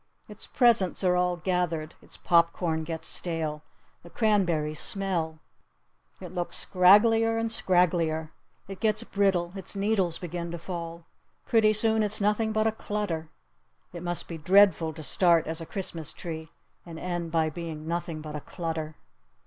[0.27, 1.93] Its presents are all gathered.
[2.01, 3.61] Its pop corn gets stale.
[4.01, 5.37] The cranberries smell.
[6.19, 8.31] It looks scragglier and scragglier.
[8.67, 9.53] It gets brittle.
[9.55, 11.05] Its needles begin to fall.
[11.45, 13.29] Pretty soon it's nothing but a clutter.
[13.93, 16.49] It must be dreadful to start as a Christmas tree
[16.83, 18.95] and end by being nothing but a clutter.